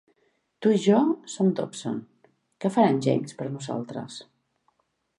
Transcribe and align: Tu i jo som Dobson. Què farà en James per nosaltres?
Tu 0.65 0.71
i 0.77 0.79
jo 0.85 1.01
som 1.33 1.51
Dobson. 1.59 2.01
Què 2.65 2.75
farà 2.79 2.97
en 2.97 3.01
James 3.09 3.39
per 3.43 3.51
nosaltres? 3.55 4.21